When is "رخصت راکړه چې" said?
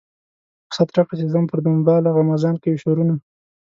0.67-1.25